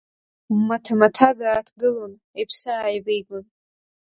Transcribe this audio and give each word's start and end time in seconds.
Маҭа-маҭа 0.67 1.29
дааҭгылан 1.39 2.13
иԥсы 2.41 2.69
ааивигон. 2.75 3.45